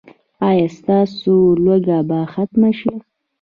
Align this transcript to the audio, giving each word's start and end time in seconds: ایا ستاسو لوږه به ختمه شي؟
ایا 0.47 0.67
ستاسو 0.77 1.33
لوږه 1.63 1.99
به 2.07 2.19
ختمه 2.33 2.69
شي؟ 2.79 2.93